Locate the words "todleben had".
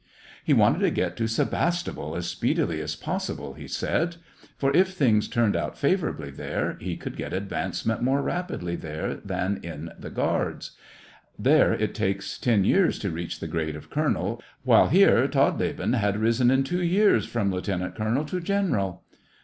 15.27-16.17